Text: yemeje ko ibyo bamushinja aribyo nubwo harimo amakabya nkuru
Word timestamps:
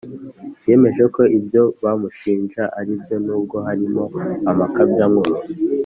yemeje 0.67 1.03
ko 1.15 1.21
ibyo 1.37 1.63
bamushinja 1.83 2.63
aribyo 2.79 3.15
nubwo 3.25 3.57
harimo 3.67 4.03
amakabya 4.51 5.05
nkuru 5.11 5.35